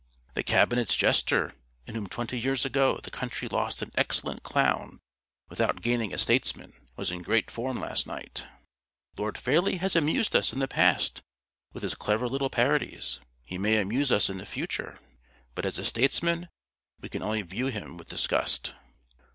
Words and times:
"The 0.33 0.41
Cabinet's 0.41 0.95
jester, 0.95 1.53
in 1.85 1.93
whom 1.93 2.07
twenty 2.07 2.39
years 2.39 2.65
ago 2.65 2.99
the 3.03 3.11
country 3.11 3.47
lost 3.47 3.83
an 3.83 3.91
excellent 3.93 4.41
clown 4.41 4.97
without 5.47 5.83
gaining 5.83 6.11
a 6.11 6.17
statesman, 6.17 6.73
was 6.97 7.11
in 7.11 7.21
great 7.21 7.51
form 7.51 7.77
last 7.77 8.07
night...." 8.07 8.47
"Lord 9.15 9.37
Fairlie 9.37 9.77
has 9.77 9.95
amused 9.95 10.35
us 10.35 10.53
in 10.53 10.57
the 10.57 10.67
past 10.67 11.21
with 11.75 11.83
his 11.83 11.93
clever 11.93 12.27
little 12.27 12.49
parodies; 12.49 13.19
he 13.45 13.59
may 13.59 13.77
amuse 13.79 14.11
us 14.11 14.27
in 14.27 14.39
the 14.39 14.45
future; 14.47 14.97
but 15.53 15.67
as 15.67 15.77
a 15.77 15.85
statesman 15.85 16.49
we 16.99 17.07
can 17.07 17.21
only 17.21 17.43
view 17.43 17.67
him 17.67 17.95
with 17.97 18.09
disgust...." 18.09 18.73